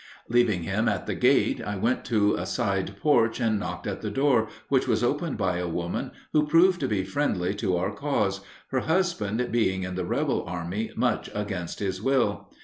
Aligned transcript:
Leaving 0.29 0.63
him 0.63 0.89
at 0.89 1.05
the 1.05 1.13
gate, 1.13 1.61
I 1.63 1.75
went 1.75 2.03
to 2.05 2.33
a 2.33 2.47
side 2.47 2.95
porch 2.99 3.39
and 3.39 3.59
knocked 3.59 3.85
at 3.85 4.01
the 4.01 4.09
door, 4.09 4.47
which 4.67 4.87
was 4.87 5.03
opened 5.03 5.37
by 5.37 5.57
a 5.59 5.67
woman 5.67 6.09
who 6.33 6.47
proved 6.47 6.79
to 6.79 6.87
be 6.87 7.03
friendly 7.03 7.53
to 7.57 7.77
our 7.77 7.91
cause, 7.93 8.41
her 8.69 8.79
husband 8.79 9.47
being 9.51 9.83
in 9.83 9.93
the 9.93 10.03
rebel 10.03 10.43
army 10.47 10.89
much 10.95 11.29
against 11.35 11.77
his 11.77 12.01
will. 12.01 12.49